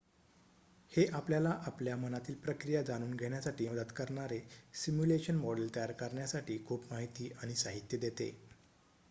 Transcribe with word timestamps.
हे 0.91 1.05
आपल्याला 1.09 1.49
आपल्या 1.63 1.95
मनातील 1.97 2.35
प्रक्रिया 2.37 2.81
जाणून 2.83 3.13
घेण्यासाठी 3.13 3.67
मदत 3.67 3.91
करणारे 3.95 4.39
सिम्युलेशन 4.75 5.35
मॉडेल 5.37 5.73
तयार 5.75 5.91
करण्यासाठी 5.99 6.57
खूप 6.65 6.91
माहिती 6.91 7.29
आणि 7.35 7.55
साहित्य 7.57 7.97
देते 7.99 8.33